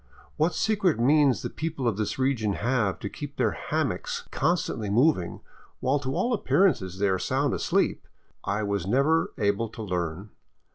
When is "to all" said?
5.99-6.33